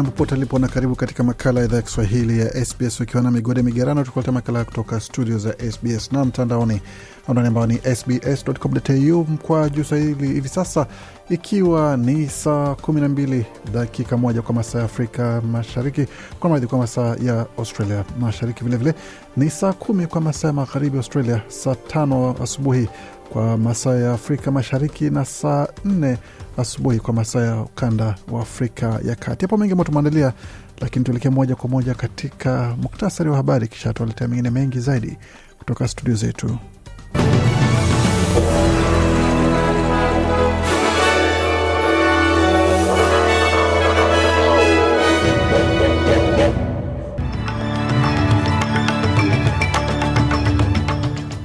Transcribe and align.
Jambo 0.00 0.12
pote 0.12 0.34
alipo 0.34 0.58
na 0.58 0.68
karibu 0.68 0.96
katika 0.96 1.22
makala 1.24 1.60
ya 1.60 1.66
idhaa 1.66 1.76
ya 1.76 1.82
Kiswahili 1.82 2.38
ya 2.40 2.64
SBS 2.64 3.00
ukiwa 3.00 3.22
na 3.22 3.30
migode 3.30 3.62
migerano, 3.62 4.04
tukuleta 4.04 4.32
makala 4.32 4.64
kutoka 4.64 5.00
studio 5.00 5.38
za 5.38 5.54
SBS 5.72 6.12
na 6.12 6.24
mtandaoni 6.24 6.80
anani 7.28 7.48
ambao 7.48 7.66
ni 7.66 7.74
sbs.com.au 7.96 9.24
mkwa 9.28 9.68
juu 9.70 9.84
Swahili 9.84 10.26
hivi 10.28 10.48
sasa, 10.48 10.86
ikiwa 11.30 11.96
ni 11.96 12.28
saa 12.28 12.72
12 12.72 13.44
dakika 13.72 14.16
moja 14.16 14.42
kwa 14.42 14.54
masaa 14.54 14.78
ya 14.78 14.84
Afrika 14.84 15.40
Mashariki, 15.40 16.06
kwa 16.40 16.50
maradhi 16.50 16.66
kwa 16.66 16.78
masaa 16.78 17.16
ya 17.22 17.46
Australia 17.58 18.04
Mashariki, 18.20 18.64
vilevile 18.64 18.94
ni 19.36 19.50
saa 19.50 19.72
kumi 19.72 20.06
kwa 20.06 20.20
masaa 20.20 20.48
ya 20.48 20.54
magharibi 20.54 20.96
Australia, 20.96 21.42
saa 21.48 21.74
tano 21.74 22.36
asubuhi 22.42 22.88
kwa 23.32 23.58
masaa 23.58 23.94
ya 23.94 24.12
Afrika 24.12 24.50
Mashariki 24.50 25.10
na 25.10 25.24
saa 25.24 25.68
nne 25.84 26.18
asubuhi 26.56 26.98
kwa 27.00 27.14
masaa 27.14 27.40
ya 27.40 27.60
ukanda 27.60 28.14
wa 28.30 28.40
Afrika 28.42 29.00
ya 29.04 29.14
Kati. 29.14 29.44
Hapo 29.44 29.56
mengi 29.56 29.72
ambayo 29.72 29.84
tumeandalia, 29.86 30.32
lakini 30.80 31.04
tuelekee 31.04 31.28
moja 31.30 31.56
kwa 31.56 31.70
moja 31.70 31.94
katika 31.94 32.76
muktasari 32.82 33.30
wa 33.30 33.36
habari, 33.36 33.68
kisha 33.68 33.92
tualetea 33.92 34.28
mengine 34.28 34.50
mengi 34.50 34.80
zaidi 34.80 35.18
kutoka 35.58 35.88
studio 35.88 36.14
zetu. 36.14 36.58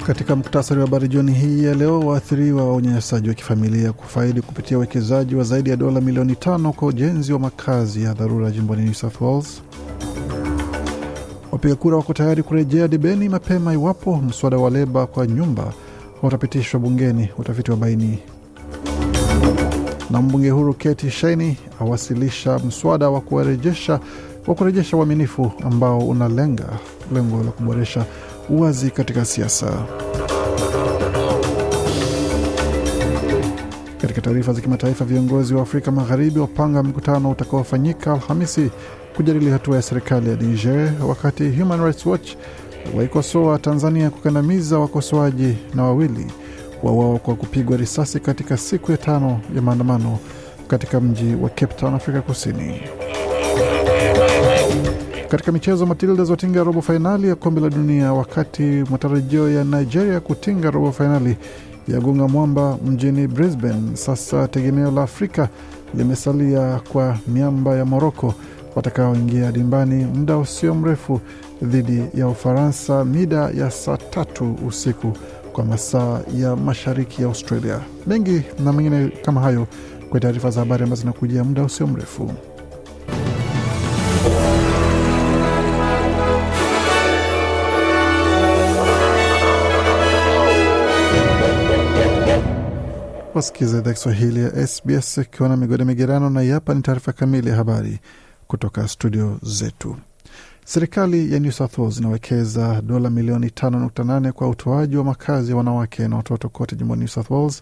Katika 0.07 0.35
muktasari 0.35 0.79
wa 0.79 0.85
habari 0.85 1.07
jioni 1.07 1.31
hii 1.33 1.63
ya 1.63 1.73
leo, 1.73 1.99
waathiriwa 1.99 2.65
wa 2.67 2.75
unyanyasaji 2.75 3.29
wa 3.29 3.35
kifamilia 3.35 3.93
kufaidi 3.93 4.41
kupitia 4.41 4.77
uwekezaji 4.77 5.35
wa 5.35 5.43
zaidi 5.43 5.69
ya 5.69 5.75
dola 5.75 6.01
milioni 6.01 6.35
tano 6.35 6.73
kwa 6.73 6.87
ujenzi 6.87 7.33
wa 7.33 7.39
makazi 7.39 8.03
ya 8.03 8.13
dharura 8.13 8.51
jimboni 8.51 8.83
New 8.83 8.93
South 8.93 9.21
Wales. 9.21 9.61
Wapiga 11.51 11.75
kura 11.75 11.97
wako 11.97 12.13
tayari 12.13 12.43
kurejea 12.43 12.87
debeni 12.87 13.29
mapema 13.29 13.73
iwapo 13.73 14.15
mswada 14.17 14.57
wa 14.57 14.69
leba 14.69 15.07
kwa 15.07 15.27
nyumba 15.27 15.73
utapitishwa 16.23 16.79
bungeni, 16.79 17.29
utafiti 17.37 17.71
wa 17.71 17.77
baini. 17.77 18.19
Na 20.09 20.21
mbunge 20.21 20.49
huru 20.49 20.73
Keti 20.73 21.11
Shaini 21.11 21.57
awasilisha 21.81 22.59
mswada 22.59 23.09
wa 23.09 23.21
kurejesha 23.21 23.99
wa 24.47 24.55
kurejesha 24.55 24.97
uaminifu 24.97 25.51
ambao 25.63 25.99
unalenga 25.99 26.65
lengo 27.13 27.43
la 27.43 27.51
kuboresha 27.51 28.05
uwazi 28.49 28.91
katika 28.91 29.25
siasa. 29.25 29.85
Katika 34.01 34.21
taarifa 34.21 34.53
za 34.53 34.61
kimataifa, 34.61 35.05
viongozi 35.05 35.53
wa 35.53 35.61
Afrika 35.61 35.91
Magharibi 35.91 36.39
wapanga 36.39 36.83
mkutano 36.83 37.29
utakaofanyika 37.31 38.13
Alhamisi 38.13 38.71
kujadili 39.15 39.49
hatua 39.51 39.75
ya 39.75 39.81
serikali 39.81 40.29
ya 40.29 40.35
Niger, 40.35 40.93
wakati 41.07 41.49
Human 41.49 41.83
Rights 41.83 42.05
Watch 42.05 42.29
waikosoa 42.97 43.59
Tanzania 43.59 44.09
kukandamiza 44.09 44.79
wakosoaji 44.79 45.57
na 45.73 45.83
wawili 45.83 46.25
wauawa 46.83 47.19
kwa 47.19 47.35
kupigwa 47.35 47.77
risasi 47.77 48.19
katika 48.19 48.57
siku 48.57 48.91
ya 48.91 48.97
tano 48.97 49.39
ya 49.55 49.61
maandamano 49.61 50.19
katika 50.67 51.01
mji 51.01 51.35
wa 51.41 51.49
Cape 51.49 51.73
Town, 51.73 51.93
Afrika 51.95 52.21
Kusini. 52.21 52.81
Katika 55.29 55.51
michezo, 55.51 55.85
Matildas 55.85 56.29
watinga 56.29 56.63
robo 56.63 56.81
fainali 56.81 57.27
ya 57.27 57.35
kombe 57.35 57.61
la 57.61 57.69
dunia, 57.69 58.13
wakati 58.13 58.61
matarajio 58.61 59.51
ya 59.51 59.63
Nigeria 59.63 60.19
kutinga 60.19 60.71
robo 60.71 60.91
fainali 60.91 61.37
ya 61.87 61.99
gunga 61.99 62.27
mwamba 62.27 62.77
mjini 62.85 63.27
Brisbane. 63.27 63.95
Sasa 63.95 64.47
tegemeo 64.47 64.91
la 64.91 65.03
Afrika 65.03 65.49
limesalia 65.93 66.81
kwa 66.91 67.17
miamba 67.27 67.75
ya 67.75 67.85
Moroko 67.85 68.33
watakaoingia 68.75 69.51
dimbani 69.51 70.05
muda 70.05 70.37
usio 70.37 70.75
mrefu 70.75 71.21
dhidi 71.61 72.03
ya 72.13 72.27
Ufaransa 72.27 73.05
mida 73.05 73.49
ya 73.49 73.71
saa 73.71 73.97
tatu 73.97 74.55
usiku 74.67 75.13
kwa 75.53 75.65
masaa 75.65 76.19
ya 76.37 76.55
mashariki 76.55 77.21
ya 77.21 77.27
Australia. 77.27 77.79
Mengi 78.07 78.41
na 78.63 78.73
mengine 78.73 79.07
kama 79.25 79.41
hayo 79.41 79.67
kwa 80.09 80.19
taarifa 80.19 80.49
za 80.49 80.59
habari 80.59 80.83
ambazo 80.83 81.01
zinakujia 81.01 81.43
muda 81.43 81.63
usio 81.63 81.87
mrefu. 81.87 82.31
Wasikiza 93.35 93.77
idhaa 93.77 93.93
Kiswahili 93.93 94.39
ya 94.39 94.67
SBS 94.67 95.17
ikiwa 95.17 95.49
na 95.49 95.57
migode 95.57 95.83
migerano, 95.85 96.29
na 96.29 96.53
hapa 96.53 96.73
ni 96.73 96.81
taarifa 96.81 97.13
kamili 97.13 97.49
ya 97.49 97.55
habari 97.55 97.99
kutoka 98.47 98.87
studio 98.87 99.39
zetu. 99.43 99.95
Serikali 100.65 101.33
ya 101.33 101.39
New 101.39 101.51
South 101.51 101.77
Wales 101.77 101.97
inawekeza 101.97 102.81
dola 102.81 103.09
milioni 103.09 103.47
5.8 103.47 104.31
kwa 104.31 104.49
utoaji 104.49 104.97
wa 104.97 105.03
makazi 105.03 105.51
ya 105.51 105.57
wanawake 105.57 106.07
na 106.07 106.15
watoto 106.17 106.49
kote 106.49 106.75
jimboni 106.75 106.99
New 106.99 107.07
South 107.07 107.29
Wales 107.29 107.61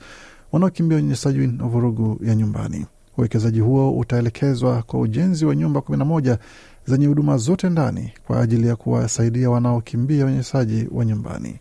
wanaokimbia 0.52 0.98
unyanyasaji 0.98 1.48
na 1.48 1.64
vurugu 1.68 2.20
ya 2.24 2.36
nyumbani. 2.36 2.86
Uwekezaji 3.18 3.60
huo 3.60 3.98
utaelekezwa 3.98 4.82
kwa 4.84 5.00
ujenzi 5.00 5.46
wa 5.46 5.56
nyumba 5.56 5.80
11 5.80 6.38
zenye 6.86 7.06
huduma 7.08 7.38
zote 7.38 7.70
ndani 7.70 8.12
kwa 8.28 8.42
ajili 8.42 8.68
ya 8.68 8.76
kuwasaidia 8.76 9.50
wanaokimbia 9.50 10.26
unyanyasaji 10.26 10.88
wa 10.92 11.06
nyumbani. 11.06 11.60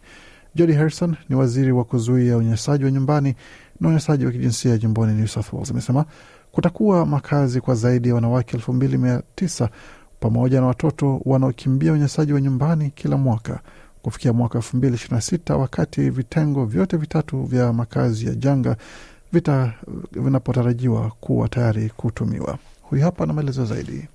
Jody 0.55 0.73
Harrison 0.73 1.17
ni 1.29 1.37
waziri 1.37 1.73
wa 1.73 1.85
kuzuia 1.85 2.37
unyanyasaji 2.37 2.85
wa 2.85 2.91
nyumbani 2.91 3.35
na 3.83 3.89
unyanyasaji 3.89 4.27
wa 4.27 4.33
kijinsia 4.33 4.79
jimboni 4.79 5.13
New 5.15 5.27
South 5.27 5.53
Wales 5.53 5.71
amesema 5.71 6.05
kutakuwa 6.53 7.07
makazi 7.07 7.61
kwa 7.61 7.75
zaidi 7.75 8.09
ya 8.09 8.15
wanawake 8.15 8.57
elfu 8.57 8.73
mbili 8.73 8.99
mia 8.99 9.23
tisa 9.35 9.69
pamoja 10.21 10.61
na 10.61 10.67
watoto 10.67 11.21
wanaokimbia 11.25 11.93
unyanyasaji 11.93 12.33
wa 12.33 12.41
nyumbani 12.41 12.91
kila 12.91 13.17
mwaka 13.17 13.61
kufikia 14.03 14.33
mwaka 14.33 14.59
elfu 14.59 14.77
mbili 14.77 14.95
ishirini 14.95 15.15
na 15.17 15.21
sita 15.21 15.57
wakati 15.57 16.11
vitengo 16.11 16.65
vyote 16.65 16.97
vitatu 16.97 17.43
vya 17.43 17.73
makazi 17.73 18.27
ya 18.27 18.35
janga 18.35 18.77
vita 19.33 19.73
vinapotarajiwa 20.13 21.13
kuwa 21.21 21.49
tayari 21.49 21.91
kutumiwa. 21.97 22.59
Huyu 22.83 23.03
hapa 23.03 23.27
na 23.27 23.33
maelezo 23.33 23.65
zaidi. 23.65 24.09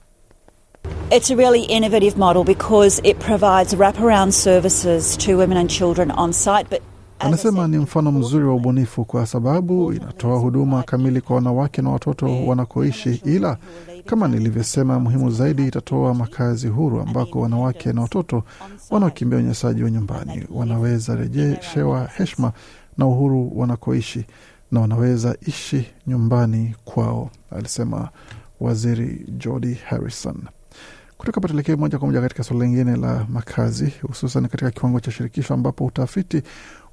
It's 1.11 1.31
a 1.31 1.35
really 1.35 1.63
innovative 1.63 2.17
model 2.17 2.43
because 2.43 3.01
it 3.09 3.17
provides 3.19 3.73
wraparound 3.73 4.31
services 4.33 5.17
to 5.17 5.37
women 5.37 5.57
and 5.57 5.69
children 5.69 6.11
on 6.11 6.33
site 6.33 6.69
but 6.69 6.81
Anasema 7.19 7.67
ni 7.67 7.77
mfano 7.77 8.11
mzuri 8.11 8.45
wa 8.45 8.55
ubunifu 8.55 9.05
kwa 9.05 9.25
sababu 9.25 9.93
inatoa 9.93 10.39
huduma 10.39 10.83
kamili 10.83 11.21
kwa 11.21 11.35
wanawake 11.35 11.81
na 11.81 11.89
watoto 11.89 12.45
wanakoishi, 12.45 13.21
ila 13.25 13.57
kama 14.05 14.27
nilivyosema, 14.27 14.99
muhimu 14.99 15.31
zaidi, 15.31 15.67
itatoa 15.67 16.13
makazi 16.13 16.67
huru 16.67 17.01
ambako 17.01 17.39
wanawake 17.41 17.93
na 17.93 18.01
watoto 18.01 18.43
wanaokimbia 18.89 19.37
unyanyasaji 19.39 19.83
wa 19.83 19.91
nyumbani 19.91 20.45
wanaweza 20.51 21.15
rejeshewa 21.15 22.09
heshima 22.17 22.51
na 22.97 23.05
uhuru 23.05 23.51
wanakoishi 23.59 24.25
na 24.71 24.81
wanaweza 24.81 25.37
ishi 25.47 25.85
nyumbani 26.07 26.75
kwao, 26.85 27.29
alisema 27.51 28.09
Waziri 28.59 29.25
jordi 29.37 29.73
Harrison. 29.73 30.35
Kutoka 31.17 31.41
tuelekee 31.41 31.75
moja 31.75 31.97
kwa 31.99 32.07
moja 32.07 32.21
katika 32.21 32.43
suala 32.43 32.65
lingine 32.65 32.95
la 32.95 33.25
makazi, 33.29 33.93
hususan 34.01 34.47
katika 34.47 34.71
kiwango 34.71 34.99
cha 34.99 35.11
shirikisho, 35.11 35.53
ambapo 35.53 35.85
utafiti 35.85 36.41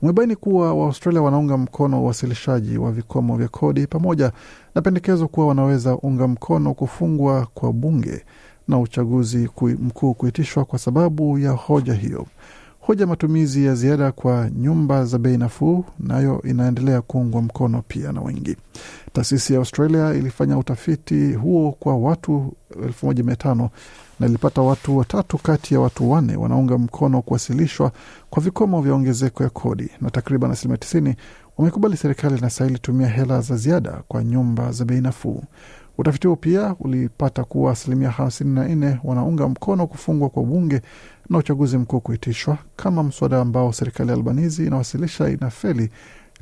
umebaini 0.02 0.36
kuwa 0.36 0.74
Waaustralia 0.74 1.22
wanaunga 1.22 1.56
mkono 1.56 2.02
uwasilishaji 2.02 2.78
wa 2.78 2.92
vikomo 2.92 3.36
vya 3.36 3.48
kodi 3.48 3.86
pamoja 3.86 4.32
na 4.74 4.82
pendekezo 4.82 5.28
kuwa 5.28 5.46
wanaweza 5.46 5.96
unga 5.96 6.28
mkono 6.28 6.74
kufungwa 6.74 7.46
kwa 7.54 7.72
bunge 7.72 8.24
na 8.68 8.78
uchaguzi 8.78 9.48
mkuu 9.78 10.14
kuitishwa 10.14 10.64
kwa 10.64 10.78
sababu 10.78 11.38
ya 11.38 11.50
hoja 11.50 11.94
hiyo. 11.94 12.26
Hoja 12.86 13.06
matumizi 13.06 13.64
ya 13.64 13.74
ziada 13.74 14.12
kwa 14.12 14.50
nyumba 14.50 15.04
za 15.04 15.18
bei 15.18 15.36
nafuu 15.36 15.84
nayo 15.98 16.42
inaendelea 16.42 17.00
kuungwa 17.02 17.42
mkono 17.42 17.82
pia 17.88 18.12
na 18.12 18.20
wengi. 18.20 18.56
Taasisi 19.12 19.52
ya 19.52 19.58
Australia 19.58 20.14
ilifanya 20.14 20.58
utafiti 20.58 21.32
huo 21.32 21.72
kwa 21.72 21.96
watu 21.96 22.52
elfu 22.84 23.06
moja 23.06 23.22
mia 23.24 23.36
tano 23.36 23.70
na 24.20 24.26
ilipata 24.26 24.62
watu 24.62 24.96
watatu 24.98 25.38
kati 25.38 25.74
ya 25.74 25.80
watu 25.80 26.10
wanne 26.10 26.36
wanaunga 26.36 26.78
mkono 26.78 27.22
kuwasilishwa 27.22 27.92
kwa 28.30 28.42
vikomo 28.42 28.82
vya 28.82 28.94
ongezeko 28.94 29.42
ya 29.42 29.50
kodi, 29.50 29.90
na 30.00 30.10
takriban 30.10 30.50
asilimia 30.50 30.76
tisini 30.78 31.14
wamekubali 31.58 31.96
serikali 31.96 32.38
inastahili 32.38 32.78
tumia 32.78 33.08
hela 33.08 33.40
za 33.40 33.56
ziada 33.56 34.02
kwa 34.08 34.24
nyumba 34.24 34.72
za 34.72 34.84
bei 34.84 35.00
nafuu. 35.00 35.42
Utafiti 35.98 36.26
huo 36.26 36.36
pia 36.36 36.74
ulipata 36.80 37.44
kuwa 37.44 37.72
asilimia 37.72 38.10
hamsini 38.10 38.54
na 38.54 38.68
nne 38.68 39.00
wanaunga 39.04 39.48
mkono 39.48 39.86
kufungwa 39.86 40.28
kwa 40.28 40.42
bunge 40.42 40.80
na 41.30 41.38
uchaguzi 41.38 41.78
mkuu 41.78 42.00
kuitishwa 42.00 42.58
kama 42.76 43.02
mswada 43.02 43.40
ambao 43.40 43.72
serikali 43.72 44.08
ya 44.10 44.16
Albanizi 44.16 44.66
inawasilisha 44.66 45.28
inafeli 45.30 45.90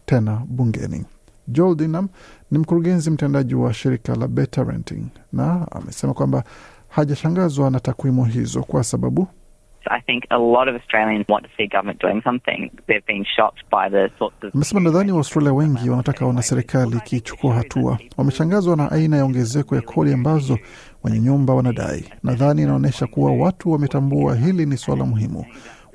tena 0.06 0.42
bungeni. 0.48 1.04
Joel 1.48 1.76
Dinam 1.76 2.08
ni 2.50 2.58
mkurugenzi 2.58 3.10
mtendaji 3.10 3.54
wa 3.54 3.74
shirika 3.74 4.14
la 4.14 4.28
Better 4.28 4.66
Renting 4.66 5.06
na 5.32 5.66
amesema 5.72 6.14
kwamba 6.14 6.44
hajashangazwa 6.88 7.70
na 7.70 7.80
takwimu 7.80 8.24
hizo 8.24 8.62
kwa 8.62 8.84
sababu 8.84 9.28
I 9.86 10.00
think 10.00 10.24
a 10.30 10.38
lot 10.38 10.70
of 10.70 10.76
Australians 10.80 11.26
want 11.28 11.44
to 11.44 11.50
see 11.56 11.66
government 11.66 12.00
doing 12.00 12.22
something. 12.24 12.70
They've 12.86 13.06
been 13.06 13.24
shocked 13.36 13.62
by 13.70 13.88
the 13.90 14.10
sorts 14.18 14.44
of... 14.44 14.54
Amesema 14.54 14.80
nadhani 14.80 15.12
Waustralia 15.12 15.52
wengi 15.52 15.90
wanataka 15.90 16.26
ona 16.26 16.42
serikali 16.42 16.96
ikichukua 16.96 17.54
hatua. 17.54 17.98
Wameshangazwa 18.16 18.76
na 18.76 18.90
aina 18.92 19.16
ya 19.16 19.24
ongezeko 19.24 19.76
ya 19.76 19.82
kodi 19.82 20.12
ambazo 20.12 20.58
wenye 21.04 21.20
nyumba 21.20 21.54
wanadai. 21.54 22.04
Nadhani 22.22 22.62
inaonyesha 22.62 23.06
kuwa 23.06 23.32
watu 23.32 23.72
wametambua 23.72 24.36
hili 24.36 24.66
ni 24.66 24.76
suala 24.76 25.04
muhimu. 25.04 25.44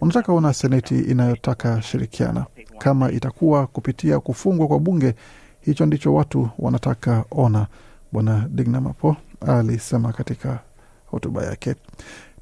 Wanataka 0.02 0.34
ona 0.34 0.54
seneti 0.54 1.00
inayotaka 1.00 1.82
shirikiana. 1.82 2.46
Kama 2.78 3.12
itakuwa 3.12 3.68
kupitia 3.68 4.20
kufungwa 4.20 4.68
kwa 4.68 4.80
bunge, 4.80 5.14
hicho 5.62 5.86
ndicho 5.86 6.14
watu 6.14 6.50
wanataka 6.60 7.26
ona, 7.32 7.68
Bwana 8.12 8.48
Dignamapo 8.50 9.16
alisema 9.48 10.14
katika 10.14 10.60
hotuba 11.06 11.44
yake. 11.46 11.76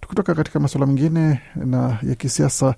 Tukitoka 0.02 0.36
katika 0.36 0.60
masuala 0.60 0.86
mengine 0.88 1.42
na 1.56 1.98
ya 2.04 2.16
kisiasa 2.16 2.66
ya 2.66 2.76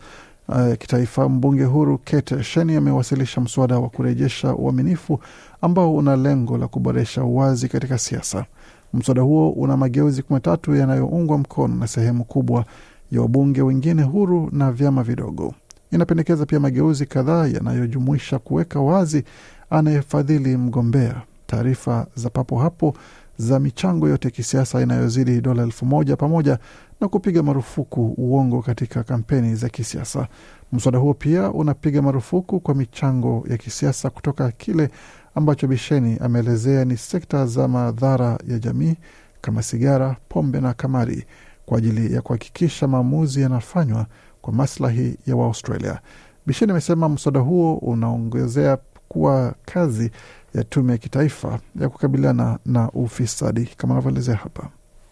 uh, 0.70 0.74
kitaifa, 0.78 1.30
mbunge 1.30 1.64
huru 1.64 1.98
Kate 2.04 2.44
Sheni 2.44 2.76
amewasilisha 2.76 3.42
mswada 3.42 3.80
wa 3.80 3.90
kurejesha 3.90 4.56
uaminifu 4.56 5.20
ambao 5.62 5.96
una 5.96 6.16
lengo 6.16 6.58
la 6.58 6.68
kuboresha 6.68 7.24
uwazi 7.24 7.68
katika 7.68 7.98
siasa. 7.98 8.46
Mswada 8.94 9.22
huo 9.22 9.50
una 9.50 9.78
mageuzi 9.78 10.22
kumi 10.22 10.36
na 10.36 10.40
tatu 10.40 10.76
yanayoungwa 10.76 11.38
mkono 11.38 11.76
na 11.76 11.88
sehemu 11.88 12.24
kubwa 12.24 12.66
ya 13.12 13.22
wabunge 13.22 13.62
wengine 13.62 14.04
huru 14.04 14.50
na 14.52 14.72
vyama 14.72 15.04
vidogo. 15.04 15.54
Inapendekeza 15.92 16.46
pia 16.46 16.60
mageuzi 16.60 17.06
kadhaa 17.06 17.48
yanayojumuisha 17.48 18.40
kuweka 18.40 18.80
wazi 18.80 19.24
anayefadhili 19.70 20.58
mgombea, 20.58 21.22
taarifa 21.48 22.08
za 22.16 22.30
papo 22.30 22.60
hapo 22.60 22.94
za 23.38 23.60
michango 23.60 24.10
yote 24.10 24.28
ya 24.28 24.32
kisiasa 24.32 24.82
inayozidi 24.82 25.42
dola 25.42 25.64
elfu 25.64 25.86
moja 25.86 26.16
pamoja 26.16 26.60
na 27.02 27.08
kupiga 27.08 27.44
marufuku 27.44 28.14
uongo 28.18 28.62
katika 28.62 29.04
kampeni 29.04 29.56
za 29.56 29.70
kisiasa. 29.70 30.28
Mswada 30.72 30.98
huo 30.98 31.14
pia 31.14 31.52
unapiga 31.52 32.02
marufuku 32.02 32.60
kwa 32.60 32.76
michango 32.76 33.46
ya 33.50 33.58
kisiasa 33.58 34.10
kutoka 34.10 34.52
kile 34.52 34.90
ambacho 35.36 35.68
Bisheni 35.68 36.18
ameelezea 36.22 36.86
ni 36.86 36.98
sekta 36.98 37.46
za 37.46 37.68
madhara 37.68 38.38
ya 38.48 38.60
jamii 38.60 38.96
kama 39.42 39.64
sigara, 39.64 40.16
pombe 40.30 40.62
na 40.62 40.74
kamari, 40.74 41.26
kwa 41.66 41.78
ajili 41.78 42.14
ya 42.14 42.22
kuhakikisha 42.22 42.88
maamuzi 42.88 43.42
yanafanywa 43.42 44.06
kwa 44.42 44.54
maslahi 44.54 45.18
ya 45.28 45.36
Waaustralia. 45.36 46.00
Bisheni 46.46 46.72
amesema 46.72 47.10
mswada 47.10 47.40
huo 47.40 47.76
unaongezea 47.76 48.78
kuwa 49.08 49.56
kazi 49.66 50.12
ya 50.58 50.64
tume 50.64 50.92
ya 50.92 50.98
kitaifa 50.98 51.60
ya 51.82 51.90
kukabiliana 51.90 52.60
na 52.66 52.92
ufisadi 52.92 53.70
kama 53.78 53.94
anavyoelezea 53.94 54.36
hapa. 54.36 54.70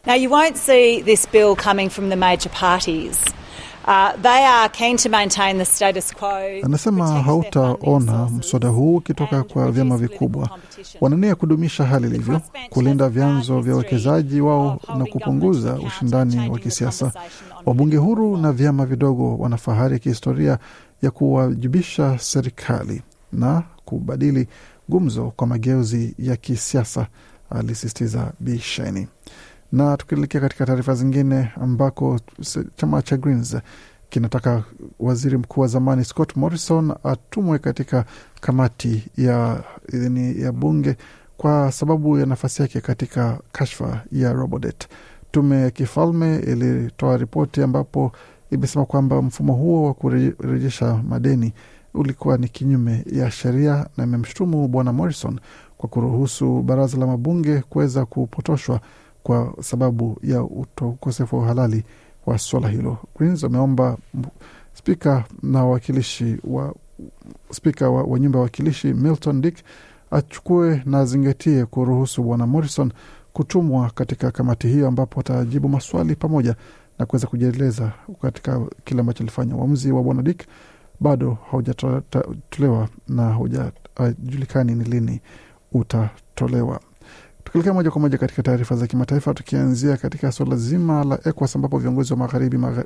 Now 0.07 0.15
you 0.15 0.31
won't 0.31 0.55
see 0.55 1.01
this 1.03 1.27
bill 1.31 1.55
coming 1.55 1.89
from 1.89 2.09
the 2.09 2.15
major 2.15 2.51
parties. 2.51 3.17
Uh, 3.87 4.11
they 4.21 4.45
are 4.45 4.69
keen 4.69 4.97
to 4.97 5.09
maintain 5.09 5.57
the 5.57 5.65
status 5.65 6.13
quo. 6.13 6.61
Anasema 6.63 7.07
hautaona 7.21 8.25
mswada 8.29 8.67
huu 8.67 8.95
ukitoka 8.95 9.43
kwa 9.43 9.71
vyama 9.71 9.97
vikubwa. 9.97 10.49
Wanania 11.01 11.35
kudumisha 11.35 11.83
hali 11.83 12.07
ilivyo, 12.07 12.41
kulinda 12.69 13.09
vyanzo 13.09 13.61
vya 13.61 13.73
uwekezaji 13.75 14.41
wao 14.41 14.79
na 14.97 15.05
kupunguza 15.05 15.73
ushindani 15.73 16.49
wa 16.49 16.59
kisiasa. 16.59 17.11
Wabunge 17.65 17.97
huru 17.97 18.37
na 18.37 18.51
vyama 18.51 18.85
vidogo 18.85 19.37
wana 19.37 19.57
fahari 19.57 19.93
ya 19.93 19.99
kihistoria 19.99 20.57
ya 21.01 21.11
kuwajibisha 21.11 22.19
serikali 22.19 23.01
na 23.33 23.63
kubadili 23.85 24.47
gumzo 24.89 25.33
kwa 25.35 25.47
mageuzi 25.47 26.15
ya 26.19 26.35
kisiasa, 26.35 27.07
alisisitiza 27.49 28.33
Bisheni. 28.39 29.07
Na 29.71 29.97
tukielekea 29.97 30.41
katika 30.41 30.65
taarifa 30.65 30.93
zingine, 30.95 31.51
ambako 31.61 32.19
chama 32.75 33.01
cha 33.01 33.17
Greens 33.17 33.57
kinataka 34.09 34.63
waziri 34.99 35.37
mkuu 35.37 35.61
wa 35.61 35.67
zamani 35.67 36.05
Scott 36.05 36.35
Morrison 36.35 36.93
atumwe 37.03 37.59
katika 37.59 38.05
kamati 38.41 39.03
ya 39.17 39.63
idhini 39.93 40.41
ya 40.41 40.51
bunge 40.51 40.95
kwa 41.37 41.71
sababu 41.71 42.19
ya 42.19 42.25
nafasi 42.25 42.61
yake 42.61 42.81
katika 42.81 43.39
kashfa 43.51 44.01
ya 44.11 44.33
Robodebt. 44.33 44.87
Tume 45.31 45.61
ya 45.61 45.71
kifalme 45.71 46.35
ilitoa 46.35 47.17
ripoti 47.17 47.61
ambapo 47.61 48.11
imesema 48.51 48.85
kwamba 48.85 49.21
mfumo 49.21 49.53
huo 49.53 49.87
wa 49.87 49.93
kurejesha 49.93 50.95
madeni 51.09 51.53
ulikuwa 51.95 52.37
ni 52.37 52.47
kinyume 52.47 53.03
ya 53.11 53.31
sheria 53.31 53.87
na 53.97 54.03
imemshutumu 54.03 54.67
bwana 54.67 54.93
Morrison 54.93 55.39
kwa 55.77 55.89
kuruhusu 55.89 56.61
baraza 56.61 56.97
la 56.97 57.07
mabunge 57.07 57.59
kuweza 57.69 58.05
kupotoshwa 58.05 58.79
kwa 59.23 59.53
sababu 59.61 60.17
ya 60.23 60.43
ukosefu 60.81 61.35
wa 61.35 61.41
uhalali 61.43 61.83
wa 62.25 62.37
swala 62.37 62.69
hilo. 62.69 62.97
Greens 63.17 63.43
wameomba 63.43 63.97
spika 64.73 65.23
na 65.43 65.63
wawakilishi 65.63 66.37
wa 66.43 66.75
spika 67.51 67.89
wa, 67.89 68.03
wa 68.03 68.19
nyumba 68.19 68.37
ya 68.37 68.41
wawakilishi 68.41 68.93
Milton 68.93 69.41
Dick 69.41 69.57
achukue 70.11 70.81
na 70.85 70.99
azingatie 70.99 71.65
kuruhusu 71.65 72.23
bwana 72.23 72.47
Morrison 72.47 72.91
kutumwa 73.33 73.89
katika 73.89 74.31
kamati 74.31 74.67
hiyo 74.67 74.87
ambapo 74.87 75.19
atajibu 75.19 75.69
maswali 75.69 76.15
pamoja 76.15 76.55
na 76.99 77.05
kuweza 77.05 77.27
kujieleza 77.27 77.91
katika 78.21 78.61
kile 78.83 78.99
ambacho 78.99 79.23
alifanya. 79.23 79.55
Uamuzi 79.55 79.91
wa 79.91 80.03
bwana 80.03 80.21
Dick 80.21 80.43
bado 80.99 81.37
haujatolewa 81.51 82.87
na 83.07 83.23
haujajulikani 83.29 84.75
ni 84.75 84.83
lini 84.83 85.21
utatolewa. 85.71 86.79
Tukielekea 87.43 87.73
moja 87.73 87.91
kwa 87.91 88.01
moja 88.01 88.17
katika 88.17 88.43
taarifa 88.43 88.75
za 88.75 88.87
kimataifa, 88.87 89.33
tukianzia 89.33 89.97
katika 89.97 90.31
suala 90.31 90.55
zima 90.55 91.03
la 91.03 91.19
ECOWAS 91.25 91.55
ambapo 91.55 91.77
viongozi 91.79 92.13
wa 92.13 92.19
magharibi 92.19 92.57
magha, 92.57 92.83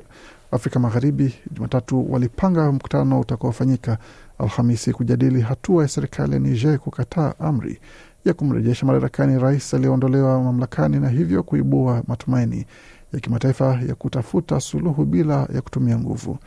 Afrika 0.50 0.78
Magharibi 0.80 1.34
Jumatatu 1.52 2.12
walipanga 2.12 2.72
mkutano 2.72 3.20
utakaofanyika 3.20 3.98
Alhamisi 4.38 4.92
kujadili 4.92 5.40
hatua 5.40 5.82
ya 5.82 5.88
serikali 5.88 6.32
ya 6.32 6.38
Niger 6.38 6.78
kukataa 6.78 7.34
amri 7.38 7.80
ya 8.24 8.34
kumrejesha 8.34 8.86
madarakani 8.86 9.38
rais 9.38 9.74
aliyeondolewa 9.74 10.42
mamlakani 10.42 11.00
na 11.00 11.08
hivyo 11.08 11.42
kuibua 11.42 12.02
matumaini 12.06 12.66
ya 13.12 13.20
kimataifa 13.20 13.80
ya 13.88 13.94
kutafuta 13.94 14.60
suluhu 14.60 15.04
bila 15.04 15.48
ya 15.54 15.62
kutumia 15.62 15.98
nguvu. 15.98 16.38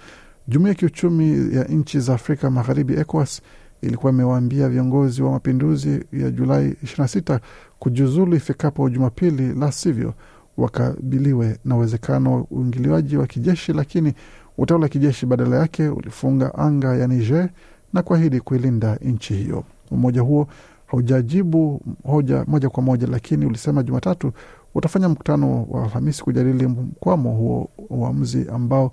Jumuiya 0.47 0.69
ya 0.69 0.75
kiuchumi 0.75 1.55
ya 1.55 1.63
nchi 1.63 1.99
za 1.99 2.13
Afrika 2.13 2.49
Magharibi 2.51 2.93
ECOWAS 2.93 3.41
ilikuwa 3.81 4.11
imewaambia 4.11 4.69
viongozi 4.69 5.21
wa 5.21 5.31
mapinduzi 5.31 6.03
ya 6.13 6.31
Julai 6.31 6.69
26 6.83 7.39
kujiuzulu 7.79 8.35
ifikapo 8.35 8.89
Jumapili, 8.89 9.53
la 9.59 9.71
sivyo 9.71 10.13
wakabiliwe 10.57 11.57
na 11.65 11.75
uwezekano 11.75 12.33
wa 12.33 12.45
uingiliwaji 12.51 13.17
wa 13.17 13.27
kijeshi, 13.27 13.73
lakini 13.73 14.13
utawala 14.57 14.83
wa 14.83 14.89
kijeshi 14.89 15.25
badala 15.25 15.55
yake 15.59 15.87
ulifunga 15.87 16.55
anga 16.55 16.95
ya 16.95 17.07
Niger 17.07 17.49
na 17.93 18.01
kuahidi 18.01 18.39
kuilinda 18.39 18.95
nchi 18.95 19.33
hiyo. 19.33 19.63
Umoja 19.91 20.21
huo 20.21 20.47
haujajibu 20.85 21.81
hoja 22.03 22.43
moja 22.47 22.69
kwa 22.69 22.83
moja, 22.83 23.07
lakini 23.07 23.45
ulisema 23.45 23.83
Jumatatu 23.83 24.31
utafanya 24.75 25.09
mkutano 25.09 25.63
wa 25.69 25.83
Alhamisi 25.83 26.23
kujadili 26.23 26.67
mkwamo 26.67 27.31
huo 27.31 27.69
uamuzi 27.89 28.45
ambao 28.53 28.91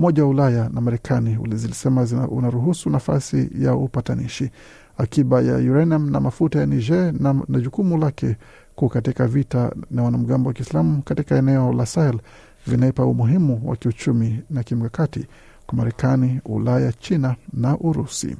Umoja 0.00 0.22
wa 0.24 0.28
Ulaya 0.30 0.68
na 0.74 0.80
Marekani 0.80 1.38
zilisema 1.54 2.28
unaruhusu 2.30 2.90
nafasi 2.90 3.50
ya 3.58 3.74
upatanishi. 3.74 4.50
Akiba 4.98 5.40
ya 5.42 5.56
uranium 5.56 6.10
na 6.10 6.20
mafuta 6.20 6.58
ya 6.60 6.66
Niger 6.66 7.12
na, 7.20 7.42
na 7.48 7.60
jukumu 7.60 7.98
lake 7.98 8.36
kuu 8.74 8.88
katika 8.88 9.26
vita 9.26 9.72
na 9.90 10.02
wanamgambo 10.02 10.48
wa 10.48 10.54
Kiislamu 10.54 11.02
katika 11.02 11.36
eneo 11.36 11.72
la 11.72 11.86
Sahel 11.86 12.18
vinaipa 12.66 13.04
umuhimu 13.04 13.62
wa 13.64 13.76
kiuchumi 13.76 14.42
na 14.50 14.62
kimkakati 14.62 15.26
kwa 15.66 15.78
Marekani, 15.78 16.40
Ulaya, 16.44 16.92
China 16.92 17.36
na 17.52 17.78
Urusi. 17.78 18.36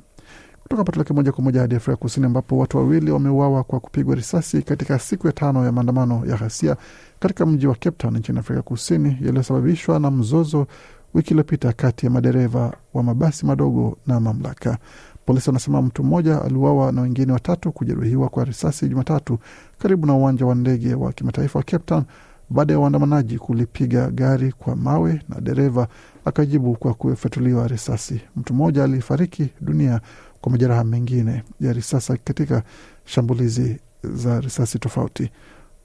Kutoka 0.62 0.84
patuleke 0.84 1.12
moja 1.14 1.32
kwa 1.32 1.44
moja 1.44 1.60
hadi 1.60 1.74
Afrika 1.74 1.96
Kusini, 1.96 2.26
ambapo 2.26 2.58
watu 2.58 2.76
wawili 2.76 3.10
wameuawa 3.10 3.64
kwa 3.64 3.80
kupigwa 3.80 4.14
risasi 4.14 4.62
katika 4.62 4.98
siku 4.98 5.26
ya 5.26 5.32
tano 5.32 5.64
ya 5.64 5.72
maandamano 5.72 6.22
ya 6.26 6.36
ghasia 6.36 6.76
katika 7.18 7.46
mji 7.46 7.66
wa 7.66 7.74
Cape 7.74 7.96
Town 7.98 8.16
nchini 8.18 8.38
Afrika 8.38 8.62
Kusini, 8.62 9.16
yaliyosababishwa 9.22 9.98
na 9.98 10.10
mzozo 10.10 10.66
wiki 11.14 11.30
iliyopita 11.30 11.72
kati 11.72 12.06
ya 12.06 12.12
madereva 12.12 12.72
wa 12.94 13.02
mabasi 13.02 13.46
madogo 13.46 13.98
na 14.06 14.20
mamlaka. 14.20 14.78
Polisi 15.26 15.48
wanasema 15.50 15.82
mtu 15.82 16.04
mmoja 16.04 16.42
aliuawa 16.42 16.92
na 16.92 17.02
wengine 17.02 17.32
watatu 17.32 17.72
kujeruhiwa 17.72 18.28
kwa 18.28 18.44
risasi 18.44 18.88
Jumatatu 18.88 19.38
karibu 19.78 20.06
na 20.06 20.14
uwanja 20.14 20.46
wa 20.46 20.54
ndege 20.54 20.94
wa 20.94 21.12
kimataifa 21.12 21.58
wa 21.58 21.62
Cape 21.64 21.84
Town 21.86 22.04
baada 22.50 22.72
ya 22.72 22.78
waandamanaji 22.80 23.38
kulipiga 23.38 24.10
gari 24.10 24.52
kwa 24.52 24.76
mawe 24.76 25.22
na 25.28 25.40
dereva 25.40 25.88
akajibu 26.24 26.74
kwa 26.76 26.94
kufyatuliwa 26.94 27.68
risasi. 27.68 28.20
Mtu 28.36 28.54
mmoja 28.54 28.84
alifariki 28.84 29.48
dunia 29.60 30.00
kwa 30.40 30.52
majeraha 30.52 30.84
mengine 30.84 31.42
ya 31.60 31.72
risasi 31.72 32.12
katika 32.24 32.62
shambulizi 33.04 33.80
za 34.02 34.40
risasi 34.40 34.78
tofauti. 34.78 35.30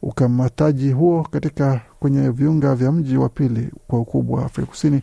Ukamataji 0.06 0.92
huo 0.92 1.24
katika 1.24 1.82
kwenye 2.00 2.30
viunga 2.30 2.76
vya 2.76 2.92
mji 2.92 3.18
wa 3.18 3.30
pili 3.30 3.72
kwa 3.88 4.00
ukubwa 4.00 4.40
wa 4.40 4.46
Afrika 4.46 4.70
Kusini 4.70 5.02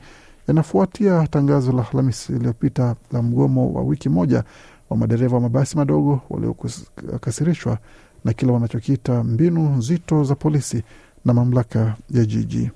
yanafuatia 0.49 1.27
tangazo 1.27 1.73
la 1.73 1.79
Alhamisi 1.89 2.33
iliyopita 2.33 2.97
la 3.13 3.23
mgomo 3.23 3.73
wa 3.73 3.83
wiki 3.83 4.09
moja 4.09 4.45
wa 4.91 4.97
madereva 4.97 5.35
wa 5.37 5.41
mabasi 5.43 5.77
madogo 5.77 6.21
waliokasirishwa 6.31 7.79
na 8.25 8.33
kile 8.33 8.53
wanachokiita 8.53 9.25
mbinu 9.25 9.69
nzito 9.77 10.25
za 10.25 10.35
polisi 10.35 10.83
na 11.25 11.35
mamlaka 11.35 11.97
ya 12.11 12.25
jiji. 12.25 12.71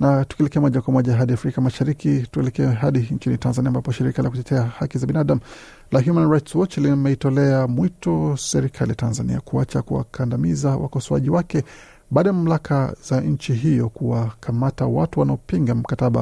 Na 0.00 0.24
tukielekea 0.24 0.62
moja 0.62 0.80
kwa 0.82 0.92
moja 0.92 1.16
hadi 1.16 1.32
Afrika 1.32 1.60
Mashariki, 1.60 2.26
tuelekee 2.30 2.66
hadi 2.66 2.98
nchini 3.10 3.38
Tanzania 3.38 3.68
ambapo 3.68 3.92
shirika 3.92 4.22
la 4.22 4.30
kutetea 4.30 4.62
haki 4.62 4.98
za 4.98 5.06
binadamu 5.06 5.40
la 5.94 6.00
Human 6.02 6.30
Rights 6.30 6.54
Watch 6.54 6.78
limeitolea 6.78 7.66
mwito 7.66 8.36
serikali 8.36 8.94
Tanzania 8.94 9.40
kuacha 9.40 9.82
kuwakandamiza 9.82 10.76
wakosoaji 10.76 11.30
wake 11.30 11.64
baada 12.10 12.28
ya 12.28 12.32
mamlaka 12.32 12.94
za 13.08 13.20
nchi 13.20 13.52
hiyo 13.54 13.88
kuwakamata 13.88 14.86
watu 14.86 15.20
wanaopinga 15.20 15.74
mkataba 15.74 16.20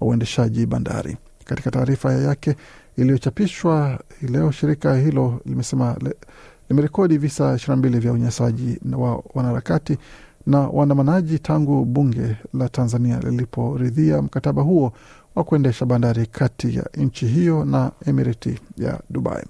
wa 0.00 0.06
uendeshaji 0.06 0.66
bandari. 0.66 1.16
Katika 1.44 1.70
taarifa 1.70 2.12
yake 2.12 2.56
iliyochapishwa 2.96 4.00
leo, 4.22 4.50
shirika 4.50 4.96
hilo 4.96 5.40
limesema 5.46 5.96
limerekodi 6.68 7.18
visa 7.18 7.54
22 7.54 7.98
vya 8.00 8.12
unyanyasaji 8.12 8.80
wa 8.96 9.22
wanaharakati 9.34 9.98
na 10.46 10.58
waandamanaji 10.60 11.38
tangu 11.38 11.84
bunge 11.84 12.36
la 12.54 12.68
Tanzania 12.68 13.20
liliporidhia 13.20 14.22
mkataba 14.22 14.62
huo 14.62 14.92
wa 15.34 15.44
kuendesha 15.44 15.86
bandari 15.86 16.26
kati 16.26 16.76
ya 16.76 16.84
nchi 16.96 17.26
hiyo 17.26 17.64
na 17.64 17.92
Emirati 18.06 18.58
ya 18.76 19.00
Dubai. 19.10 19.44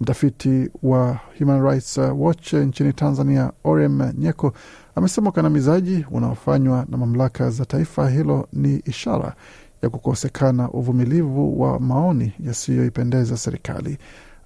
Mtafiti 0.00 0.70
wa 0.82 1.18
Human 1.38 1.62
Rights 1.62 1.98
Watch 1.98 2.52
nchini 2.52 2.92
Tanzania, 2.92 3.52
Orem 3.64 4.12
Nyeko, 4.18 4.52
amesema 4.94 5.30
ukandamizaji 5.30 6.06
unaofanywa 6.10 6.86
na 6.88 6.96
mamlaka 6.96 7.50
za 7.50 7.64
taifa 7.64 8.10
hilo 8.10 8.48
ni 8.52 8.76
ishara 8.76 9.34
ya 9.82 9.90
kukosekana 9.90 10.70
uvumilivu 10.70 11.60
wa 11.60 11.80
maoni 11.80 12.32
yasiyoipendeza 12.40 13.36
serikali. 13.36 13.98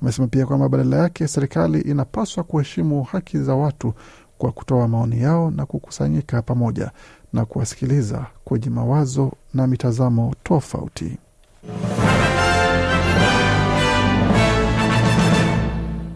Amesema 0.03 0.29
pia 0.29 0.47
kwamba 0.47 0.69
badala 0.69 0.97
yake 0.97 1.29
serikali 1.29 1.81
inapaswa 1.81 2.45
kuheshimu 2.45 3.03
haki 3.03 3.39
za 3.39 3.55
watu 3.55 3.95
kwa 4.39 4.53
kutoa 4.53 4.89
maoni 4.89 5.23
yao 5.23 5.51
na 5.51 5.67
kukusanyika 5.67 6.43
pamoja 6.43 6.91
na 7.33 7.45
kuwasikiliza 7.45 8.27
kwenye 8.45 8.71
mawazo 8.71 9.33
na 9.55 9.67
mitazamo 9.67 10.35
tofauti. 10.45 11.19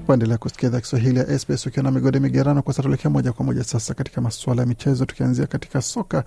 Waendelea 0.08 0.38
kusikia 0.38 0.68
idhaa 0.68 0.80
Kiswahili 0.80 1.18
ya 1.18 1.38
SBS 1.38 1.66
ukiwa 1.66 1.82
na 1.82 1.90
migode 1.90 2.20
migerano. 2.20 2.62
Kwa 2.62 2.72
sasa 2.72 2.82
tuelekea 2.82 3.10
moja 3.10 3.32
kwa 3.32 3.44
moja 3.46 3.64
sasa 3.64 3.94
katika 3.94 4.20
masuala 4.20 4.62
ya 4.62 4.66
michezo, 4.68 5.04
tukianzia 5.04 5.46
katika 5.46 5.82
soka 5.82 6.24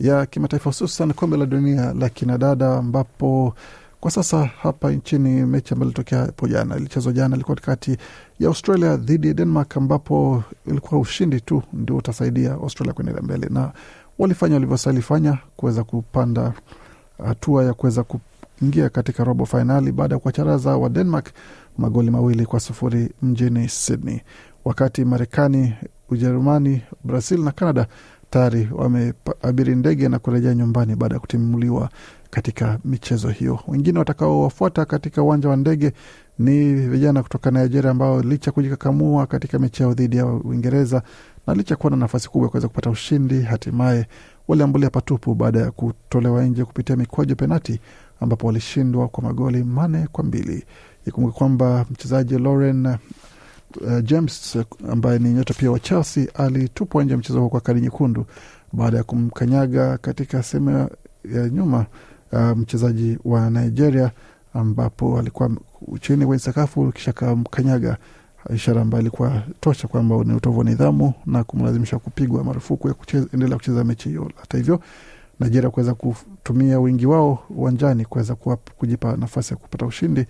ya 0.00 0.26
kimataifa, 0.26 0.70
hususan 0.70 1.12
kombe 1.12 1.36
la 1.36 1.46
dunia 1.46 1.92
la 1.92 2.08
kinadada, 2.08 2.76
ambapo 2.76 3.54
kwa 4.00 4.10
sasa 4.10 4.44
hapa 4.44 4.92
nchini 4.92 5.46
mechi 5.46 5.74
ambayo 5.74 5.88
ilitokea 5.90 6.18
hapo 6.18 6.48
jana, 6.48 6.76
ilichezwa 6.76 7.12
jana, 7.12 7.36
ilikuwa 7.36 7.56
kati 7.56 7.96
ya 8.40 8.48
Australia 8.48 8.96
dhidi 8.96 9.28
ya 9.28 9.34
Denmark, 9.34 9.76
ambapo 9.76 10.42
ilikuwa 10.66 11.00
ushindi 11.00 11.40
tu 11.40 11.62
ndio 11.72 11.96
utasaidia 11.96 12.52
Australia 12.52 12.92
kuendelea 12.94 13.22
mbele, 13.22 13.46
na 13.50 13.72
walifanya 14.18 14.54
walivyostahili 14.54 15.02
fanya 15.02 15.38
kuweza 15.56 15.84
kupanda 15.84 16.52
hatua 17.26 17.64
ya 17.64 17.74
kuweza 17.74 18.04
kuingia 18.04 18.88
katika 18.88 19.24
robo 19.24 19.46
fainali 19.46 19.92
baada 19.92 20.14
ya 20.14 20.18
kuwacharaza 20.18 20.76
wa 20.76 20.88
Denmark 20.88 21.30
magoli 21.78 22.10
mawili 22.10 22.46
kwa 22.46 22.60
sufuri 22.60 23.10
mjini 23.22 23.68
Sydney, 23.68 24.20
wakati 24.64 25.04
Marekani, 25.04 25.74
Ujerumani, 26.10 26.82
Brazil 27.04 27.40
na 27.40 27.50
Canada 27.52 27.86
tayari 28.30 28.68
wameabiri 28.72 29.74
ndege 29.76 30.08
na 30.08 30.18
kurejea 30.18 30.54
nyumbani 30.54 30.96
baada 30.96 31.14
ya 31.14 31.20
kutimuliwa 31.20 31.88
katika 32.30 32.78
michezo 32.84 33.28
hiyo. 33.28 33.58
Wengine 33.68 33.98
watakaowafuata 33.98 34.84
katika 34.84 35.22
uwanja 35.22 35.48
wa 35.48 35.56
ndege 35.56 35.92
ni 36.38 36.74
vijana 36.74 37.22
kutoka 37.22 37.50
Nigeria 37.50 37.90
ambao 37.90 38.22
licha 38.22 38.52
kujikakamua 38.52 39.26
katika 39.26 39.58
mechi 39.58 39.82
yao 39.82 39.94
dhidi 39.94 40.16
ya 40.16 40.26
Uingereza 40.26 41.02
na 41.46 41.54
licha 41.54 41.76
kuwa 41.76 41.90
na 41.90 41.96
nafasi 41.96 42.28
kubwa 42.30 42.46
ya 42.46 42.50
kuweza 42.50 42.68
kupata 42.68 42.90
ushindi, 42.90 43.42
hatimaye 43.42 44.06
waliambulia 44.48 44.90
patupu 44.90 45.34
baada 45.34 45.60
ya 45.60 45.70
kutolewa 45.70 46.44
nje 46.44 46.64
kupitia 46.64 46.96
mikwaju 46.96 47.36
penati, 47.36 47.80
ambapo 48.20 48.46
walishindwa 48.46 49.08
kwa 49.08 49.22
magoli 49.24 49.64
manne 49.64 50.06
kwa 50.12 50.24
mbili. 50.24 50.64
Ikumbuke 51.06 51.38
kwamba 51.38 51.86
mchezaji 51.90 52.38
Lauren 52.38 52.86
uh, 52.86 52.96
James 54.02 54.58
ambaye 54.92 55.18
ni 55.18 55.28
nyota 55.30 55.54
pia 55.54 55.70
wa 55.70 55.78
Chelsea 55.80 56.26
alitupwa 56.34 57.04
nje 57.04 57.16
mchezo 57.16 57.40
huo 57.40 57.48
kwa 57.48 57.60
kadi 57.60 57.80
nyekundu 57.80 58.26
baada 58.72 58.96
ya 58.96 59.04
kumkanyaga 59.04 59.98
katika 59.98 60.42
sehemu 60.42 60.88
ya 61.34 61.48
nyuma 61.48 61.86
uh, 62.32 62.40
mchezaji 62.40 63.18
wa 63.24 63.50
Nigeria 63.50 64.10
ambapo 64.54 65.18
alikuwa 65.18 65.50
chini 66.00 66.26
kwenye 66.26 66.40
sakafu 66.42 66.92
kisha 66.92 67.12
kamkanyaga, 67.12 67.96
ishara 68.54 68.82
ambayo 68.82 69.00
ilikuwa 69.02 69.42
tosha 69.60 69.88
kwamba 69.88 70.24
ni 70.24 70.34
utovu 70.34 70.58
wa 70.58 70.64
nidhamu 70.64 71.12
na 71.26 71.44
kumlazimisha 71.44 71.98
kupigwa 71.98 72.44
marufuku 72.44 72.88
ya 72.88 72.94
kuendelea 72.94 73.56
kucheza 73.56 73.84
mechi 73.84 74.08
hiyo. 74.08 74.30
Hata 74.36 74.56
hivyo, 74.58 74.80
Nigeria 75.40 75.70
kuweza 75.70 75.94
kutumia 75.94 76.80
wingi 76.80 77.06
wao 77.06 77.38
uwanjani 77.50 78.04
kuweza 78.04 78.34
kujipa 78.78 79.16
nafasi 79.16 79.52
ya 79.54 79.56
kupata 79.56 79.86
ushindi 79.86 80.26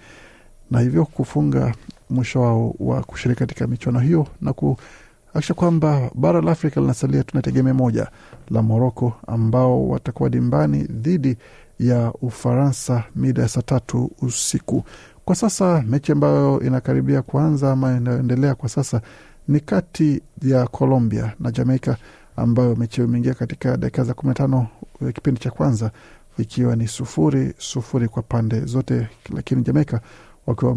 na 0.71 0.81
hivyo 0.81 1.05
kufunga 1.05 1.75
mwisho 2.11 2.41
wao 2.41 2.75
wa 2.79 3.03
kushiriki 3.03 3.39
katika 3.39 3.67
michuano 3.67 3.99
hiyo 4.01 4.27
na 4.41 4.53
kuakisha 4.53 5.55
kwamba 5.55 6.11
bara 6.15 6.41
la 6.41 6.53
Afrika 6.53 6.81
linasalia 6.81 7.25
tunategemea 7.25 7.75
moja 7.75 8.09
la 8.51 8.63
Moroko 8.63 9.13
ambao 9.27 9.89
watakuwa 9.89 10.31
dimbani 10.31 10.83
dhidi 10.83 11.37
ya 11.79 12.13
Ufaransa 12.23 13.05
mida 13.17 13.43
ya 13.43 13.49
saa 13.49 13.63
tatu 13.63 14.11
usiku. 14.23 14.85
Kwa 15.27 15.37
sasa 15.37 15.85
mechi 15.89 16.13
ambayo 16.13 16.61
inakaribia 16.61 17.23
kuanza 17.23 17.73
ama 17.73 17.97
inayoendelea 17.97 18.55
kwa 18.55 18.69
sasa 18.69 19.01
ni 19.49 19.61
kati 19.61 20.23
ya 20.43 20.67
Colombia 20.67 21.33
na 21.41 21.51
Jamaica, 21.51 21.97
ambayo 22.37 22.77
mechi 22.77 23.01
imeingia 23.03 23.35
katika 23.35 23.77
dakika 23.77 24.05
za 24.05 24.15
kumi 24.15 24.29
na 24.29 24.35
tano 24.35 24.67
kipindi 25.15 25.41
cha 25.41 25.51
kwanza 25.51 25.91
ikiwa 26.39 26.77
ni 26.77 26.89
sufuri 26.89 27.55
sufuri 27.59 28.09
kwa 28.09 28.23
pande 28.23 28.61
zote, 28.61 29.09
lakini 29.35 29.63
Jamaica 29.63 30.01
wakiwa 30.47 30.77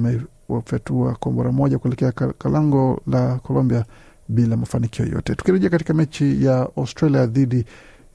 wamefyatua 0.50 1.16
kombora 1.16 1.52
moja 1.52 1.80
kuelekea 1.80 2.12
kalango 2.12 3.02
la 3.08 3.36
Colombia 3.36 3.86
bila 4.28 4.58
mafanikio 4.58 5.06
yote. 5.06 5.36
Tukirejea 5.36 5.70
katika 5.70 5.94
mechi 5.94 6.46
ya 6.46 6.70
Australia 6.78 7.26
dhidi 7.26 7.66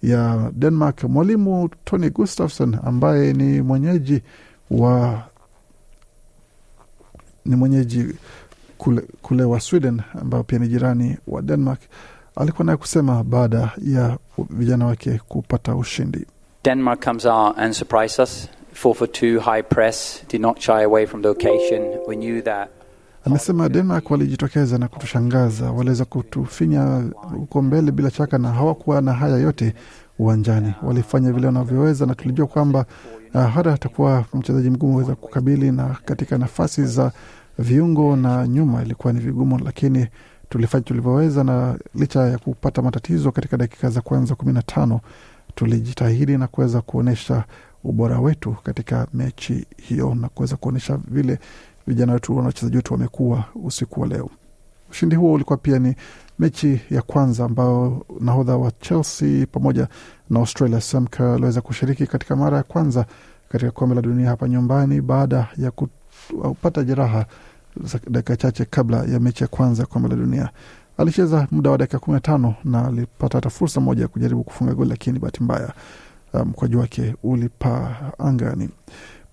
ya 0.03 0.51
Denmark, 0.55 1.05
mwalimu 1.05 1.69
Tony 1.85 2.11
Gustafsson 2.11 2.77
ambaye 2.85 3.33
ni 3.33 3.63
mwenyeji 3.63 4.23
wa 4.71 5.23
ni 7.47 7.57
mwenyeji 7.57 8.07
kule, 8.79 9.03
kule 9.23 9.45
wa 9.45 9.61
Sweden 9.61 10.01
ambao 10.21 10.43
pia 10.43 10.59
ni 10.59 10.69
jirani 10.69 11.17
wa 11.27 11.43
Denmark 11.43 11.81
alikuwa 12.37 12.65
naye 12.65 12.77
kusema 12.77 13.25
baada 13.25 13.73
ya 13.87 14.19
vijana 14.51 14.87
wake 14.87 15.21
kupata 15.29 15.75
ushindi. 15.77 16.27
Denmark 16.65 17.05
comes 17.05 17.25
out 17.27 17.59
and 17.59 17.75
surprised 17.75 18.23
us. 18.25 18.49
4 18.75 18.95
for 18.95 19.09
2 19.09 19.39
high 19.41 19.63
press, 19.63 20.25
did 20.29 20.41
not 20.41 20.59
shy 20.61 20.73
away 20.85 21.07
from 21.07 21.23
the 21.23 21.29
occasion. 21.29 21.83
We 22.09 22.17
knew 22.17 22.43
that 22.43 22.69
Amesema 23.27 23.69
Denmark 23.69 24.11
walijitokeza 24.11 24.79
na 24.79 24.89
kutushangaza, 24.89 25.71
waliweza 25.73 26.05
kutufinya 26.05 27.05
huko 27.39 27.63
mbele 27.63 27.93
bila 27.93 28.11
shaka, 28.11 28.39
na 28.39 28.53
hawakuwa 28.53 29.01
na 29.01 29.13
haya 29.13 29.37
yote 29.37 29.75
uwanjani. 30.19 30.75
Walifanya 30.83 31.33
vile 31.33 31.47
wanavyoweza, 31.47 32.07
na 32.07 32.15
tulijua 32.15 32.47
kwamba 32.47 32.87
uh, 33.35 33.47
hata 33.55 33.73
atakuwa 33.73 34.25
mchezaji 34.35 34.71
mgumu 34.71 34.97
weza 34.97 35.15
kukabili, 35.15 35.73
na 35.73 35.97
katika 36.05 36.39
nafasi 36.39 36.87
za 36.87 37.13
viungo 37.59 38.17
na 38.17 38.47
nyuma 38.49 38.83
ilikuwa 38.83 39.13
ni 39.13 39.21
vigumu, 39.21 39.59
lakini 39.59 40.07
tulifanya 40.49 40.85
tulivyoweza, 40.85 41.45
na 41.45 41.79
licha 41.95 42.21
ya 42.21 42.39
kupata 42.39 42.83
matatizo 42.83 43.33
katika 43.33 43.57
dakika 43.57 43.91
za 43.91 44.01
kwanza 44.01 44.35
kumi 44.35 44.53
na 44.53 44.63
tano 44.63 45.01
tulijitahidi 45.55 46.39
na 46.39 46.47
kuweza 46.47 46.81
kuonyesha 46.81 47.45
ubora 47.85 48.19
wetu 48.21 48.57
katika 48.63 49.07
mechi 49.15 49.67
hiyo 49.77 50.15
na 50.15 50.29
kuweza 50.29 50.57
kuonyesha 50.57 50.99
vile 51.09 51.39
vijana 51.87 52.13
wetu 52.13 52.35
na 52.35 52.43
wachezaji 52.47 52.77
wetu 52.77 52.93
wamekuwa 52.93 53.45
usiku 53.65 54.01
wa 54.01 54.07
leo. 54.07 54.31
Ushindi 54.95 55.17
huo 55.17 55.33
ulikuwa 55.33 55.57
pia 55.59 55.79
ni 55.79 55.95
mechi 56.39 56.81
ya 56.91 57.03
kwanza 57.03 57.45
ambayo 57.45 58.07
nahodha 58.21 58.57
wa 58.57 58.71
Chelsea 58.71 59.47
pamoja 59.47 59.89
na 60.31 60.39
Australia 60.41 60.81
Sam 60.81 61.07
Kerr 61.07 61.29
aliweza 61.35 61.61
kushiriki 61.61 62.07
katika 62.07 62.37
mara 62.37 62.57
ya 62.57 62.63
kwanza 62.63 63.07
katika 63.49 63.71
kombe 63.71 63.95
la 63.95 64.03
dunia 64.03 64.29
hapa 64.29 64.49
nyumbani 64.49 65.01
baada 65.01 65.49
ya 65.57 65.71
kupata 65.71 66.83
jeraha 66.85 67.27
dakika 68.11 68.37
chache 68.37 68.65
kabla 68.65 69.05
ya 69.05 69.21
mechi 69.21 69.45
ya 69.45 69.49
kwanza 69.49 69.83
ya 69.83 69.87
kombe 69.87 70.09
la 70.09 70.17
dunia. 70.17 70.49
Alicheza 70.99 71.49
muda 71.51 71.71
wa 71.71 71.79
dakika 71.79 71.99
kumi 71.99 72.15
na 72.15 72.21
tano 72.21 72.55
na 72.65 72.87
alipata 72.87 73.39
hata 73.39 73.51
fursa 73.51 73.81
moja 73.81 74.03
ya 74.03 74.09
kujaribu 74.09 74.45
kufunga 74.45 74.75
goli, 74.75 74.91
lakini 74.91 75.19
bahati 75.19 75.43
mbaya 75.43 75.73
mkwaju 76.45 76.77
um, 76.79 76.81
wake 76.83 77.15
ulipaa 77.23 77.97
angani. 78.19 78.69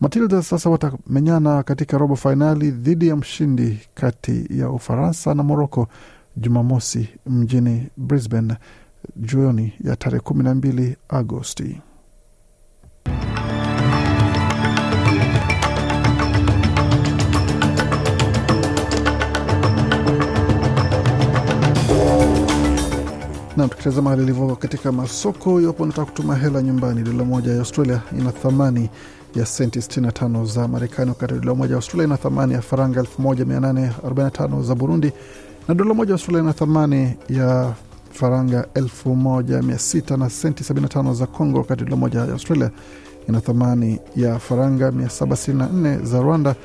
Matilda 0.01 0.41
sasa 0.43 0.69
watamenyana 0.69 1.63
katika 1.63 1.97
robo 1.97 2.15
fainali 2.15 2.71
dhidi 2.71 3.07
ya 3.07 3.15
mshindi 3.15 3.79
kati 3.93 4.45
ya 4.59 4.69
Ufaransa 4.69 5.33
na 5.33 5.43
Moroko 5.43 5.87
Jumamosi 6.37 7.09
mjini 7.25 7.87
Brisbane 7.97 8.55
jioni 9.15 9.73
ya 9.83 9.95
tarehe 9.95 10.19
kumi 10.19 10.43
na 10.43 10.55
mbili 10.55 10.95
Agosti. 11.09 11.81
na 23.57 23.67
tukitazama 23.67 24.09
hali 24.09 24.23
ilivyo 24.23 24.55
katika 24.55 24.91
masoko, 24.91 25.61
iwapo 25.61 25.83
unataka 25.83 26.05
kutuma 26.05 26.35
hela 26.35 26.61
nyumbani, 26.61 27.03
dola 27.03 27.25
moja 27.25 27.51
ya 27.51 27.59
Australia 27.59 28.01
ina 28.19 28.31
thamani 28.31 28.89
ya 29.35 29.45
senti 29.45 29.79
65 29.79 30.45
za 30.45 30.67
Marekani, 30.67 31.09
wakati 31.09 31.33
dola 31.33 31.55
moja 31.55 31.71
ya 31.71 31.75
Australia 31.75 32.05
ina 32.07 32.17
thamani 32.17 32.53
ya 32.53 32.61
faranga 32.61 33.01
1845 33.01 34.63
za 34.63 34.75
Burundi, 34.75 35.11
na 35.67 35.75
dola 35.75 35.93
moja 35.93 36.13
Australia 36.13 36.41
ina 36.43 36.53
thamani 36.53 37.15
ya 37.29 37.73
faranga 38.11 38.65
1600 38.75 40.17
na 40.17 40.29
senti 40.29 40.63
75 40.73 41.13
za 41.13 41.27
Congo, 41.27 41.57
wakati 41.57 41.83
dola 41.83 41.95
moja 41.95 42.19
ya 42.19 42.31
Australia 42.31 42.71
ina 43.29 43.41
thamani 43.41 43.99
ya 44.15 44.39
faranga 44.39 44.89
764 44.91 46.03
za 46.05 46.21
Rwanda, 46.21 46.55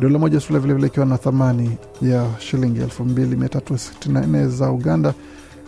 dola 0.00 0.18
moja 0.18 0.32
ya 0.34 0.36
Australia 0.38 0.60
vilevile 0.60 0.86
ikiwa 0.86 1.06
na 1.06 1.18
thamani 1.18 1.76
ya 2.02 2.26
shilingi 2.38 2.80
2364 2.80 4.48
za 4.48 4.70
Uganda 4.70 5.14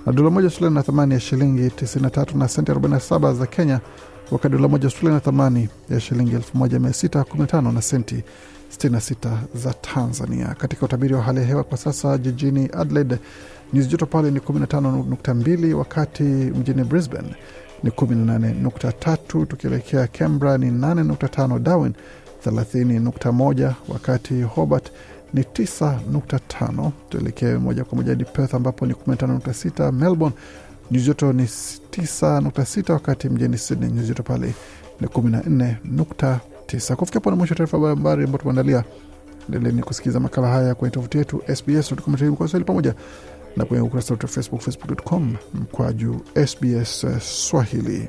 na 0.07 0.13
dola 0.13 0.31
moja 0.31 0.47
Australia 0.47 0.71
ina 0.71 0.83
thamani 0.83 1.15
ya 1.15 1.21
shilingi 1.21 1.63
93 1.69 2.39
na 2.39 2.49
senti 2.49 2.73
47 2.73 3.35
za 3.35 3.47
Kenya, 3.47 3.81
wakati 4.33 4.53
dola 4.57 4.69
moja 4.69 4.85
Australia 4.85 5.15
na 5.15 5.21
thamani 5.21 5.69
ya 5.91 6.01
shilingi 6.01 6.37
1615 6.37 7.73
na 7.73 7.83
senti 7.83 8.23
66 8.79 9.37
za 9.55 9.75
Tanzania. 9.75 10.55
Katika 10.59 10.87
utabiri 10.87 11.15
wa 11.15 11.23
hali 11.23 11.39
ya 11.39 11.45
hewa 11.47 11.65
kwa 11.65 11.79
sasa, 11.79 12.19
jijini 12.19 12.71
Adelaide 12.73 13.19
nyuzi 13.73 13.89
joto 13.89 14.07
pale 14.07 14.31
ni 14.31 14.39
15.2, 14.39 15.73
wakati 15.73 16.23
mjini 16.23 16.85
Brisbane 16.85 17.35
ni 17.83 17.91
18.3, 17.91 19.47
tukielekea 19.47 20.07
Canberra 20.07 20.59
ni 20.59 20.71
8.5, 20.71 21.59
Darwin 21.59 21.93
30.1, 22.47 23.73
wakati 23.89 24.43
Hobart 24.43 24.93
ni 25.35 25.43
9.5. 25.43 26.91
Tuelekee 27.09 27.55
moja 27.55 27.85
kwa 27.85 27.97
moja 27.97 28.11
hadi 28.11 28.25
Perth 28.25 28.55
ambapo 28.55 28.87
ni 28.87 28.93
15.6. 28.95 29.93
Melbourne 29.93 30.37
nyuzi 30.93 31.07
joto 31.07 31.33
ni 31.33 31.43
9.6, 31.43 32.93
wakati 32.93 33.29
mjini 33.29 33.59
Sydney 33.59 33.91
nyuzi 33.91 34.09
joto 34.09 34.23
pale 34.23 34.55
ni 35.01 35.07
14.9. 35.07 36.95
Kufikia 36.95 37.21
pona 37.21 37.37
mwisho 37.37 37.55
taarifa 37.55 37.79
habari 37.79 38.25
ambayo 38.25 38.39
tumeandalia. 38.39 38.85
Endeleni 39.49 39.83
kusikiliza 39.83 40.21
makala 40.21 40.49
haya 40.49 40.75
kwenye 40.75 40.91
tovuti 40.95 41.19
yetu 41.19 41.43
sbs.com.au 41.57 42.65
pamoja 42.65 42.95
na 43.57 43.65
kwenye 43.65 43.83
ukurasa 43.83 44.15
wetu 44.15 44.27
wa 44.27 44.33
Facebook, 44.33 44.61
facebook.com 44.61 45.37
mkwaju 45.55 46.21
SBS 46.47 47.07
Swahili. 47.21 48.09